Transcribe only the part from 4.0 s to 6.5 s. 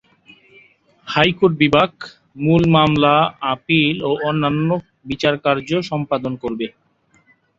ও অন্যান্য বিচারকার্য সম্পাদন